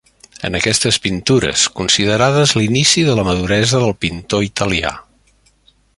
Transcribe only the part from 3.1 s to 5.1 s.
de la maduresa del pintor italià.